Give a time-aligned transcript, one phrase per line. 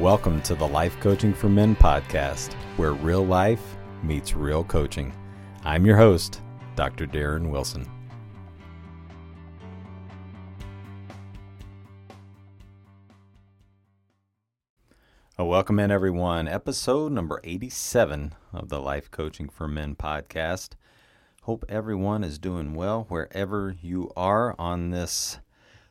[0.00, 5.12] Welcome to the Life Coaching for Men podcast, where real life meets real coaching.
[5.64, 6.40] I'm your host,
[6.74, 7.06] Dr.
[7.06, 7.88] Darren Wilson.
[15.38, 16.48] Welcome in, everyone.
[16.48, 20.70] Episode number 87 of the Life Coaching for Men podcast.
[21.42, 25.38] Hope everyone is doing well wherever you are on this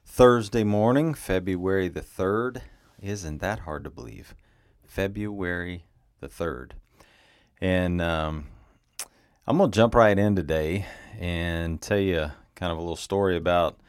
[0.06, 2.62] Thursday morning, February the 3rd.
[3.02, 4.36] Isn't that hard to believe?
[4.86, 5.86] February
[6.20, 6.72] the 3rd.
[7.60, 8.48] And um,
[9.48, 10.86] I'm going to jump right in today
[11.20, 13.80] and tell you kind of a little story about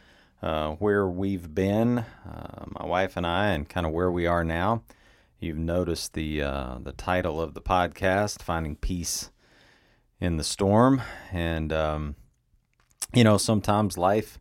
[0.43, 4.45] uh, where we've been, uh, my wife and I, and kind of where we are
[4.45, 4.83] now.
[5.39, 9.31] You've noticed the uh, the title of the podcast, "Finding Peace
[10.21, 11.03] in the Storm,"
[11.33, 12.17] and um,
[13.13, 14.39] you know sometimes life,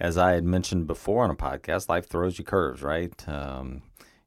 [0.00, 3.28] as I had mentioned before on a podcast, life throws you curves, right?
[3.28, 3.82] Um,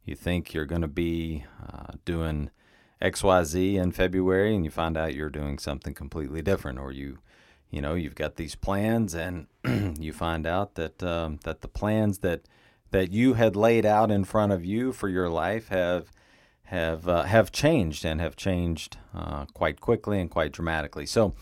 [0.06, 2.50] you think you're going to be uh, doing
[3.02, 7.20] XYZ in February and you find out you're doing something completely different or you
[7.70, 9.48] you know you've got these plans and
[10.00, 12.42] you find out that um, that the plans that
[12.92, 16.12] that you had laid out in front of you for your life have
[16.66, 21.06] have uh, have changed and have changed uh, quite quickly and quite dramatically.
[21.06, 21.34] So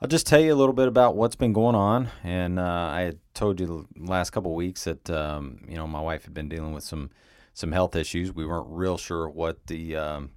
[0.00, 2.08] I'll just tell you a little bit about what's been going on.
[2.24, 5.86] And uh, I had told you the last couple of weeks that um, you know
[5.86, 7.10] my wife had been dealing with some
[7.54, 8.32] some health issues.
[8.32, 10.30] We weren't real sure what the um,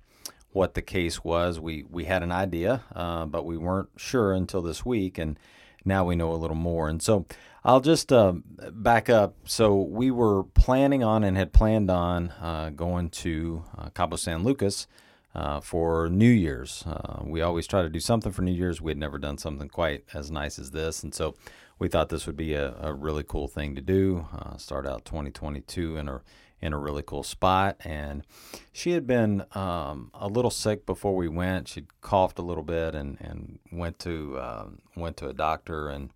[0.51, 1.59] what the case was.
[1.59, 5.37] We we had an idea, uh, but we weren't sure until this week, and
[5.83, 6.87] now we know a little more.
[6.87, 7.25] And so
[7.63, 8.35] I'll just uh,
[8.71, 9.35] back up.
[9.45, 14.43] So we were planning on and had planned on uh, going to uh, Cabo San
[14.43, 14.87] Lucas.
[15.33, 18.79] Uh, for New Year's, uh, we always try to do something for New Year's.
[18.79, 21.35] We had never done something quite as nice as this, and so
[21.77, 24.25] we thought this would be a, a really cool thing to do.
[24.55, 26.21] start out 2022 in a
[26.61, 27.77] in a really cool spot.
[27.83, 28.23] And
[28.71, 31.67] she had been um, a little sick before we went.
[31.67, 35.89] She'd coughed a little bit and, and went to uh, went to a doctor.
[35.89, 36.09] And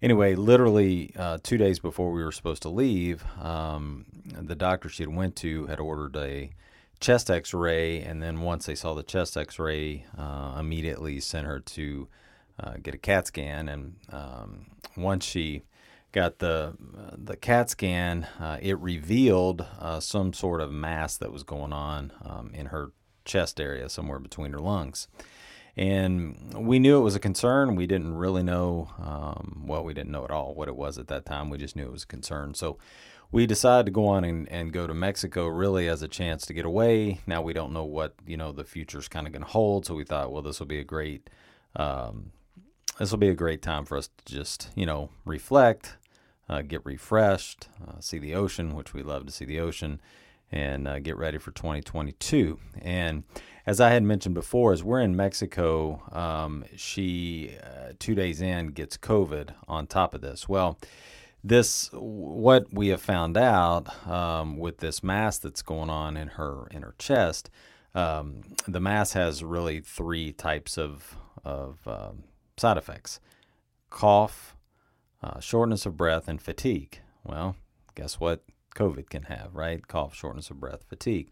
[0.00, 5.02] anyway, literally uh, two days before we were supposed to leave, um, the doctor she
[5.02, 6.50] had went to had ordered a
[7.00, 12.08] chest X-ray, and then once they saw the chest X-ray, uh, immediately sent her to
[12.60, 13.68] uh, get a CAT scan.
[13.68, 14.66] And um,
[14.96, 15.64] once she
[16.12, 16.74] got the
[17.16, 22.12] the CAT scan, uh, it revealed uh, some sort of mass that was going on
[22.24, 22.92] um, in her
[23.24, 25.08] chest area, somewhere between her lungs.
[25.76, 27.76] And we knew it was a concern.
[27.76, 31.08] We didn't really know, um, well, we didn't know at all what it was at
[31.08, 31.48] that time.
[31.48, 32.52] We just knew it was a concern.
[32.54, 32.76] So
[33.30, 36.52] we decided to go on and, and go to Mexico really as a chance to
[36.52, 37.20] get away.
[37.26, 39.86] Now we don't know what, you know, the future's kind of going to hold.
[39.86, 41.30] So we thought, well, this will be a great,
[41.74, 42.32] um,
[42.98, 45.96] this will be a great time for us to just, you know, reflect,
[46.48, 50.00] uh, get refreshed, uh, see the ocean, which we love to see the ocean,
[50.50, 52.58] and uh, get ready for 2022.
[52.80, 53.24] And
[53.66, 58.68] as I had mentioned before, as we're in Mexico, um, she uh, two days in
[58.68, 60.48] gets COVID on top of this.
[60.48, 60.78] Well,
[61.44, 66.66] this what we have found out um, with this mass that's going on in her
[66.70, 67.50] in her chest.
[67.94, 72.24] Um, the mass has really three types of of um,
[72.56, 73.20] side effects:
[73.90, 74.56] cough,
[75.22, 77.00] uh, shortness of breath, and fatigue.
[77.24, 77.56] Well,
[77.94, 78.44] guess what?
[78.74, 79.86] COVID can have, right?
[79.86, 81.30] Cough, shortness of breath, fatigue.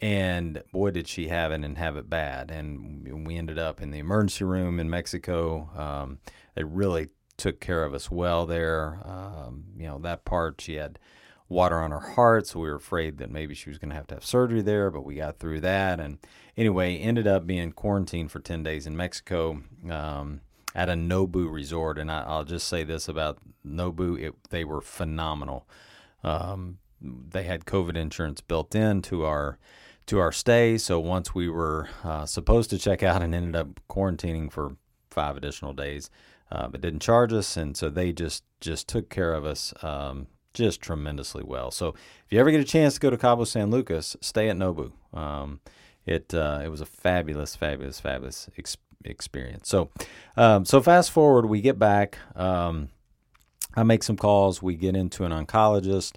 [0.00, 2.50] And boy, did she have it and have it bad.
[2.50, 5.68] And we ended up in the emergency room in Mexico.
[5.76, 6.18] Um,
[6.54, 9.00] they really took care of us well there.
[9.04, 10.98] Um, you know, that part, she had
[11.48, 14.06] water on her heart, so we were afraid that maybe she was going to have
[14.08, 15.98] to have surgery there, but we got through that.
[15.98, 16.18] And
[16.56, 20.42] anyway, ended up being quarantined for 10 days in Mexico um,
[20.74, 21.98] at a Nobu resort.
[21.98, 25.68] And I, will just say this about Nobu it, they were phenomenal.
[26.22, 29.58] Um, they had COVID insurance built in to our
[30.06, 30.78] to our stay.
[30.78, 34.76] So once we were uh, supposed to check out and ended up quarantining for
[35.10, 36.10] five additional days,
[36.50, 40.80] uh, didn't charge us, and so they just just took care of us um, just
[40.80, 41.70] tremendously well.
[41.70, 44.56] So if you ever get a chance to go to Cabo San Lucas, stay at
[44.56, 44.92] Nobu.
[45.12, 45.60] Um,
[46.06, 49.68] it uh, it was a fabulous, fabulous, fabulous ex- experience.
[49.68, 49.90] So
[50.36, 52.18] um, so fast forward, we get back.
[52.34, 52.88] Um,
[53.74, 54.62] I make some calls.
[54.62, 56.16] We get into an oncologist.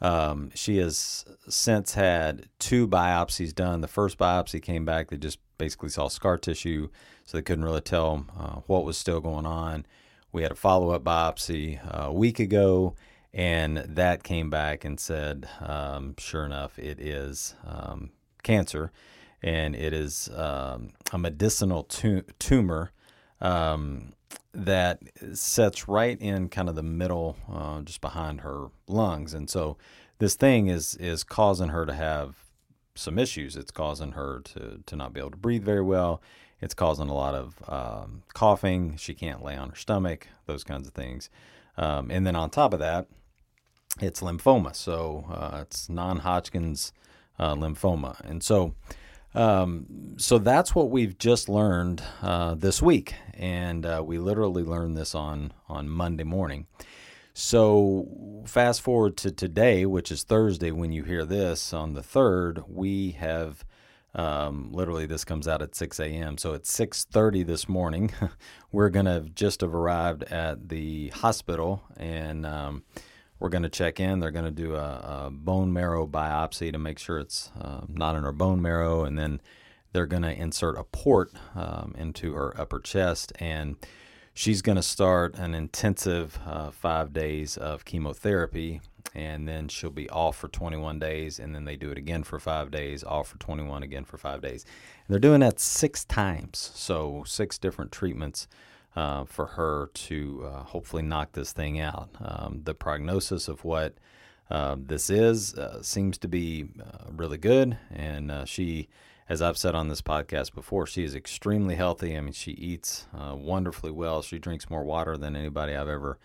[0.00, 3.80] Um, she has since had two biopsies done.
[3.80, 6.88] The first biopsy came back; they just basically saw scar tissue,
[7.24, 9.86] so they couldn't really tell uh, what was still going on.
[10.32, 12.94] We had a follow up biopsy uh, a week ago,
[13.32, 18.10] and that came back and said, um, sure enough, it is um,
[18.42, 18.92] cancer,
[19.42, 22.92] and it is um, a mediastinal tu- tumor
[23.40, 24.12] um,
[24.52, 25.00] that
[25.34, 29.76] sets right in kind of the middle, uh, just behind her lungs, and so
[30.18, 32.36] this thing is is causing her to have
[32.94, 33.56] some issues.
[33.56, 36.22] It's causing her to to not be able to breathe very well.
[36.60, 38.96] It's causing a lot of um, coughing.
[38.96, 40.28] She can't lay on her stomach.
[40.46, 41.28] Those kinds of things.
[41.76, 43.08] Um, and then on top of that,
[44.00, 44.74] it's lymphoma.
[44.74, 46.94] So uh, it's non-Hodgkin's
[47.38, 48.74] uh, lymphoma, and so
[49.36, 49.86] um,
[50.16, 55.14] so that's what we've just learned uh, this week, and uh, we literally learned this
[55.14, 56.66] on on Monday morning.
[57.34, 60.70] So fast forward to today, which is Thursday.
[60.70, 63.64] When you hear this on the third, we have.
[64.14, 66.38] Um, literally, this comes out at 6 a.m.
[66.38, 68.10] So at 6:30 this morning,
[68.72, 72.84] we're gonna just have arrived at the hospital, and um,
[73.38, 74.20] we're going to check in.
[74.20, 78.16] They're going to do a, a, bone marrow biopsy to make sure it's uh, not
[78.16, 79.40] in her bone marrow, and then
[79.92, 83.76] they're going to insert a port um, into her upper chest, and
[84.34, 88.80] she's going to start an intensive uh, five days of chemotherapy,
[89.14, 92.38] and then she'll be off for 21 days, and then they do it again for
[92.38, 94.64] five days, off for 21, again for five days.
[95.06, 98.48] And they're doing that six times, so six different treatments
[98.96, 102.08] uh, for her to uh, hopefully knock this thing out.
[102.18, 103.94] Um, the prognosis of what
[104.50, 108.88] uh, this is uh, seems to be uh, really good, and uh, she,
[109.28, 112.16] as I've said on this podcast before, she is extremely healthy.
[112.16, 114.22] I mean, she eats wonderfully well.
[114.22, 116.18] She drinks more water than anybody I've ever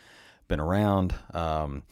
[0.48, 1.16] been around.
[1.34, 1.84] Um,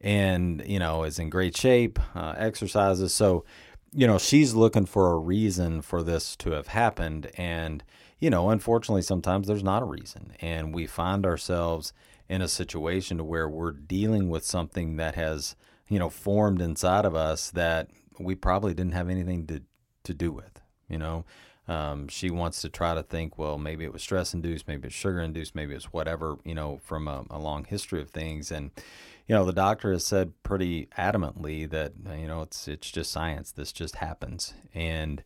[0.00, 3.14] and you know is in great shape, exercises.
[3.14, 3.44] So,
[3.94, 7.84] you know, she's looking for a reason for this to have happened, and
[8.18, 10.32] you know, unfortunately, sometimes there's not a reason.
[10.40, 11.92] And we find ourselves
[12.28, 15.56] in a situation to where we're dealing with something that has,
[15.88, 19.62] you know, formed inside of us that we probably didn't have anything to,
[20.04, 21.24] to do with, you know.
[21.68, 24.96] Um, she wants to try to think, well, maybe it was stress induced, maybe it's
[24.96, 28.50] sugar induced, maybe it's whatever, you know, from a, a long history of things.
[28.50, 28.70] And,
[29.26, 33.52] you know, the doctor has said pretty adamantly that, you know, it's, it's just science.
[33.52, 34.54] This just happens.
[34.74, 35.22] And,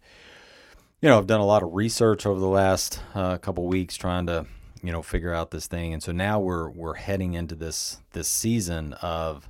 [1.01, 4.27] you know, I've done a lot of research over the last uh, couple weeks trying
[4.27, 4.47] to,
[4.83, 8.29] you know, figure out this thing, and so now we're we're heading into this this
[8.29, 9.49] season of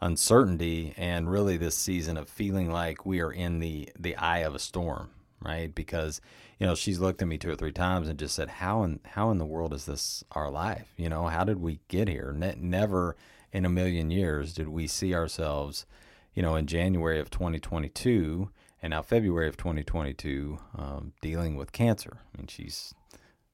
[0.00, 4.54] uncertainty and really this season of feeling like we are in the the eye of
[4.54, 5.10] a storm,
[5.42, 5.74] right?
[5.74, 6.20] Because
[6.58, 9.00] you know she's looked at me two or three times and just said, "How in
[9.04, 10.92] how in the world is this our life?
[10.96, 12.34] You know, how did we get here?
[12.36, 13.16] Ne- never
[13.52, 15.86] in a million years did we see ourselves,
[16.34, 18.50] you know, in January of 2022."
[18.82, 22.18] and now February of 2022, um, dealing with cancer.
[22.34, 22.94] I mean, she's,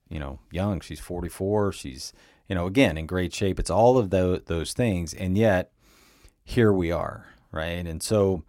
[0.09, 0.81] you know, young.
[0.81, 1.73] She's 44.
[1.73, 2.13] She's,
[2.49, 3.59] you know, again in great shape.
[3.59, 5.73] It's all of those those things, and yet
[6.45, 7.87] here we are, right?
[7.87, 8.45] And so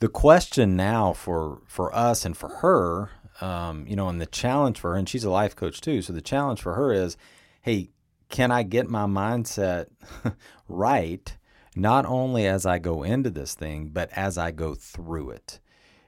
[0.00, 4.78] the question now for for us and for her, um, you know, and the challenge
[4.78, 6.02] for her, and she's a life coach too.
[6.02, 7.16] So the challenge for her is,
[7.62, 7.88] hey,
[8.28, 9.86] can I get my mindset
[10.68, 11.36] right?
[11.74, 15.60] Not only as I go into this thing, but as I go through it.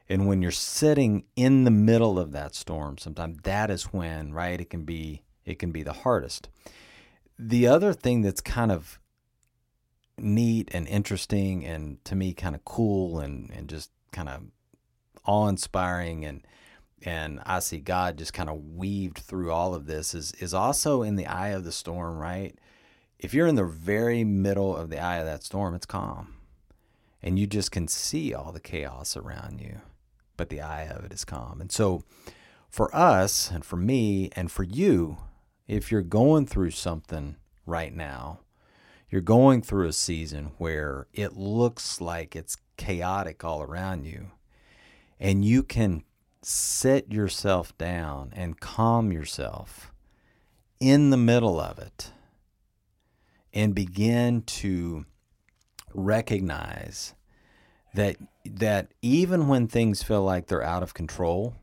[0.09, 4.61] And when you're sitting in the middle of that storm, sometimes that is when, right,
[4.61, 6.49] it can be it can be the hardest.
[7.39, 8.99] The other thing that's kind of
[10.19, 14.43] neat and interesting and to me kind of cool and, and just kind of
[15.25, 16.45] awe inspiring and
[17.03, 21.03] and I see God just kind of weaved through all of this is is also
[21.03, 22.59] in the eye of the storm, right?
[23.21, 26.35] if you're in the very middle of the eye of that storm, it's calm.
[27.23, 29.83] And you just can see all the chaos around you,
[30.39, 31.61] but the eye of it is calm.
[31.61, 32.03] And so,
[32.71, 35.19] for us, and for me, and for you,
[35.69, 38.41] if you're going through something right now,
[39.11, 44.31] you're going through a season where it looks like it's chaotic all around you,
[45.19, 46.05] and you can
[46.43, 49.93] sit yourself down and calm yourself
[50.79, 52.13] in the middle of it
[53.53, 55.05] and begin to
[55.93, 57.15] recognize
[57.95, 61.55] that that even when things feel like they're out of control,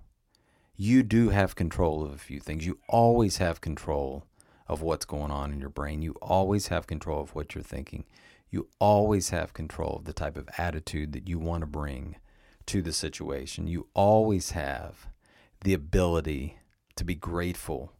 [0.76, 2.66] you do have control of a few things.
[2.66, 4.26] You always have control
[4.68, 6.02] of what's going on in your brain.
[6.02, 8.04] You always have control of what you're thinking.
[8.50, 12.18] You always have control of the type of attitude that you want to bring
[12.68, 13.68] to the situation.
[13.68, 15.08] You always have
[15.62, 16.60] the ability
[16.96, 17.94] to be grateful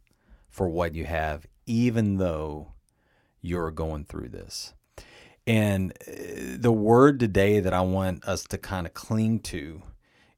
[0.48, 2.72] for what you have, even though
[3.40, 4.74] you're going through this.
[5.46, 9.82] And uh, the word today that I want us to kind of cling to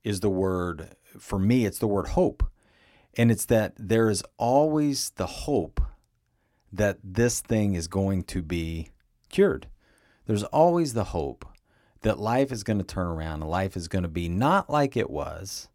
[0.04, 2.44] is the word, for me, it's the word hope.
[3.16, 5.80] And it's that there is always the hope
[6.72, 8.90] that this thing is going to be
[9.28, 9.66] cured.
[10.26, 11.44] There's always the hope
[12.02, 14.96] that life is going to turn around and life is going to be not like
[14.96, 15.68] it was,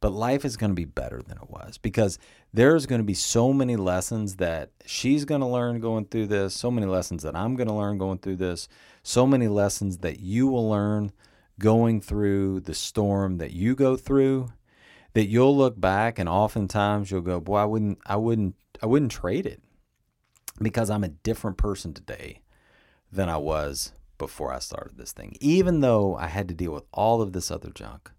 [0.00, 1.76] but life is going to be better than it was.
[1.76, 2.18] Because
[2.52, 6.54] there's going to be so many lessons that she's going to learn going through this,
[6.54, 8.68] so many lessons that I'm going to learn going through this,
[9.02, 11.12] so many lessons that you will learn
[11.58, 14.50] going through the storm that you go through
[15.12, 19.12] that you'll look back and oftentimes you'll go, "Boy, I wouldn't I wouldn't I wouldn't
[19.12, 19.60] trade it
[20.60, 22.40] because I'm a different person today
[23.12, 25.34] than I was before I started this thing.
[25.40, 28.10] Even though I had to deal with all of this other junk,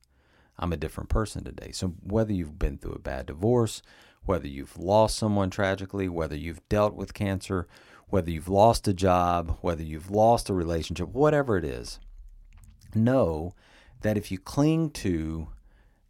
[0.57, 1.71] I'm a different person today.
[1.71, 3.83] So whether you've been through a bad divorce,
[4.25, 7.67] whether you've lost someone tragically, whether you've dealt with cancer,
[8.07, 11.99] whether you've lost a job, whether you've lost a relationship, whatever it is,
[12.95, 13.53] know
[14.01, 15.49] that if you cling to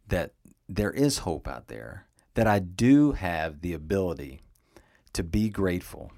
[0.08, 0.32] that
[0.70, 4.40] there is hope out there, that I do have the ability
[5.12, 6.12] to be grateful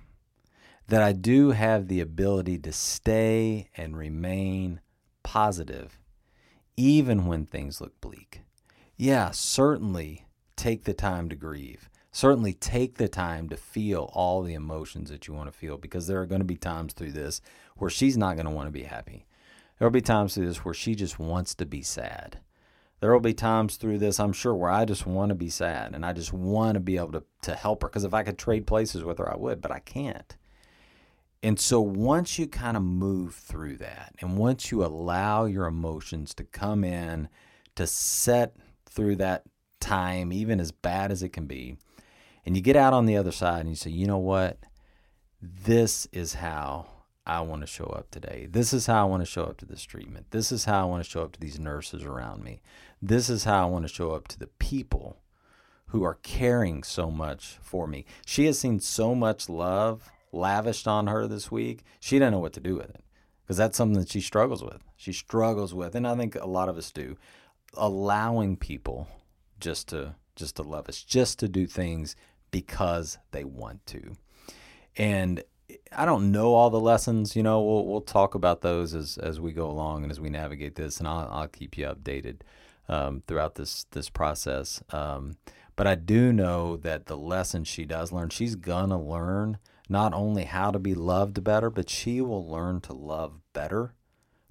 [0.89, 4.81] that I do have the ability to stay and remain
[5.23, 5.99] positive
[6.77, 8.43] even when things look bleak.
[8.97, 10.27] Yeah, certainly
[10.57, 11.89] take the time to grieve.
[12.13, 16.07] Certainly take the time to feel all the emotions that you want to feel because
[16.07, 17.41] there are going to be times through this
[17.77, 19.27] where she's not going to want to be happy.
[19.79, 22.39] There will be times through this where she just wants to be sad.
[23.01, 25.93] There will be times through this, I'm sure, where I just want to be sad
[25.93, 28.39] and I just want to be able to, to help her because if I could
[28.39, 30.37] trade places with her, I would, but I can't.
[31.45, 36.33] And so once you kind of move through that, and once you allow your emotions
[36.37, 37.29] to come in
[37.75, 39.43] to set through that
[39.79, 41.77] time, even as bad as it can be,
[42.47, 44.57] and you get out on the other side and you say, you know what?
[45.43, 46.87] This is how
[47.27, 48.49] I want to show up today.
[48.51, 50.31] This is how I want to show up to this treatment.
[50.31, 52.63] This is how I want to show up to these nurses around me.
[53.03, 55.19] This is how I want to show up to the people
[55.89, 58.07] who are caring so much for me.
[58.25, 62.53] She has seen so much love lavished on her this week, she doesn't know what
[62.55, 63.05] to do with it
[63.45, 64.83] because that's something that she struggles with.
[64.97, 67.17] She struggles with, and I think a lot of us do,
[67.75, 69.09] allowing people
[69.61, 72.17] just to just to love us, just to do things
[72.51, 74.17] because they want to.
[74.97, 75.43] And
[75.93, 79.41] I don't know all the lessons, you know, we'll we'll talk about those as as
[79.41, 82.41] we go along and as we navigate this, and I'll I'll keep you updated
[82.89, 84.83] um, throughout this this process.
[84.91, 85.37] Um,
[85.77, 90.45] but I do know that the lesson she does learn, she's gonna learn not only
[90.45, 93.95] how to be loved better, but she will learn to love better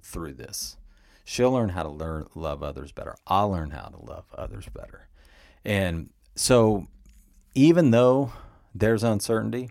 [0.02, 0.76] through this.
[1.24, 3.16] She'll learn how to learn love others better.
[3.26, 5.08] I'll learn how to love others better.
[5.64, 6.86] And so
[7.54, 8.32] even though
[8.74, 9.70] there's uncertainty,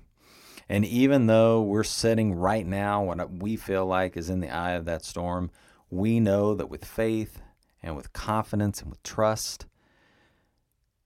[0.67, 4.72] and even though we're sitting right now what we feel like is in the eye
[4.72, 5.51] of that storm,
[5.89, 7.41] we know that with faith
[7.82, 9.65] and with confidence and with trust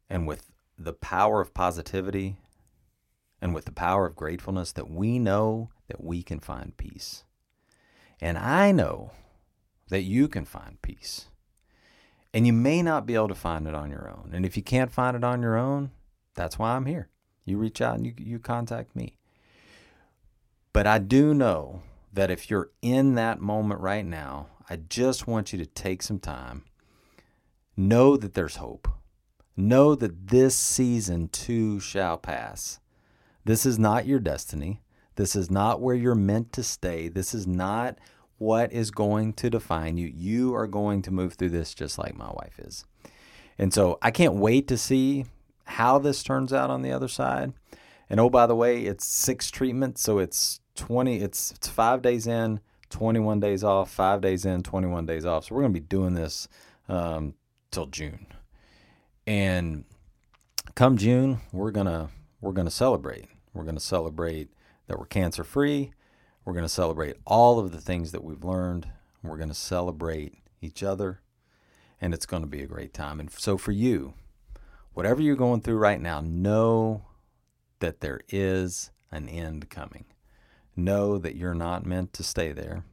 [0.10, 2.38] and with the power of positivity
[3.41, 7.24] and with the power of gratefulness that we know that we can find peace.
[8.20, 9.12] And I know
[9.89, 11.27] that you can find peace.
[12.34, 14.32] And you may not be able to find it on your own.
[14.34, 15.91] And if you can't find it on your own,
[16.36, 17.10] that's why I'm here.
[17.46, 19.17] You reach out and you, you contact me.
[20.74, 21.82] But I do know
[22.13, 26.20] that if you're in that moment right now, I just want you to take some
[26.20, 26.65] time.
[27.75, 28.88] Know that there's hope.
[29.56, 32.79] Know that this season too shall pass.
[33.48, 34.82] This is not your destiny.
[35.16, 37.08] This is not where you're meant to stay.
[37.08, 37.98] This is not
[38.39, 40.12] what is going to define you.
[40.13, 42.84] You are going to move through this just like my wife is.
[43.58, 45.27] And so I can't wait to see
[45.63, 47.54] how this turns out on the other side.
[48.10, 52.27] And oh, by the way, it's six treatments, so it's 20 it's it's 5 days
[52.27, 55.46] in, 21 days off, 5 days in, 21 days off.
[55.46, 56.50] So we're going to be doing this
[56.89, 57.34] um,
[57.72, 58.27] till June.
[59.25, 59.86] And
[60.75, 62.10] come June, we're going to
[62.42, 63.27] we're going to celebrate.
[63.58, 64.50] We're going to celebrate
[64.86, 65.92] that we're cancer free.
[66.46, 68.88] We're going to celebrate all of the things that we've learned.
[69.24, 71.22] We're going to celebrate each other
[72.00, 73.20] and it's going to be a great time.
[73.20, 74.14] And so for you,
[74.94, 77.06] whatever you're going through right now, know
[77.80, 80.06] that there is an end coming.
[80.76, 82.84] Know that you're not meant to stay there.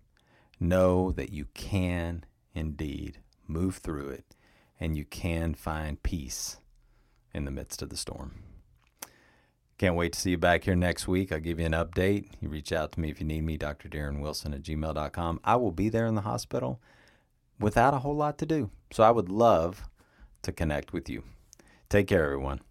[0.58, 4.34] Know that you can indeed move through it
[4.80, 6.56] and you can find peace
[7.34, 8.53] in the midst of the storm.
[9.84, 11.30] Can't wait to see you back here next week.
[11.30, 12.28] I'll give you an update.
[12.40, 13.86] You reach out to me if you need me, Dr.
[13.86, 15.40] Darren Wilson at gmail.com.
[15.44, 16.80] I will be there in the hospital
[17.60, 18.70] without a whole lot to do.
[18.90, 19.82] So I would love
[20.40, 21.22] to connect with you.
[21.90, 22.62] Take care, everyone.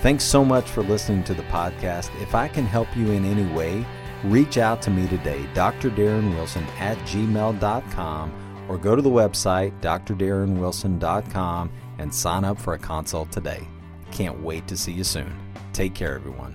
[0.00, 2.10] Thanks so much for listening to the podcast.
[2.20, 3.86] If I can help you in any way,
[4.24, 5.90] reach out to me today, Dr.
[5.90, 12.78] Darren Wilson at gmail.com, or go to the website, drdarrenwilson.com, and sign up for a
[12.78, 13.66] consult today.
[14.10, 15.32] Can't wait to see you soon.
[15.72, 16.54] Take care, everyone.